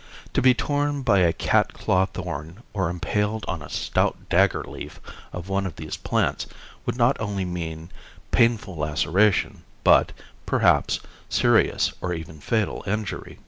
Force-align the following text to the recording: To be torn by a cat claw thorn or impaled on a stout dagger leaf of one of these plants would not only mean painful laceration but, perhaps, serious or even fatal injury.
To 0.33 0.41
be 0.41 0.55
torn 0.55 1.03
by 1.03 1.19
a 1.19 1.31
cat 1.31 1.73
claw 1.73 2.07
thorn 2.07 2.63
or 2.73 2.89
impaled 2.89 3.45
on 3.47 3.61
a 3.61 3.69
stout 3.69 4.17
dagger 4.29 4.63
leaf 4.63 4.99
of 5.31 5.47
one 5.47 5.67
of 5.67 5.75
these 5.75 5.95
plants 5.95 6.47
would 6.87 6.97
not 6.97 7.19
only 7.21 7.45
mean 7.45 7.91
painful 8.31 8.75
laceration 8.77 9.61
but, 9.83 10.11
perhaps, 10.47 11.01
serious 11.29 11.93
or 12.01 12.15
even 12.15 12.39
fatal 12.39 12.83
injury. 12.87 13.37